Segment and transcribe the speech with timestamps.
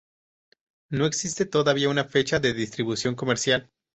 [0.89, 3.69] No existe todavía una fecha de distribución comercial.